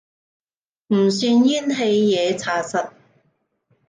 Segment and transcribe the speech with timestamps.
[0.87, 1.75] 唔算怨氣
[2.09, 2.89] 嘢查實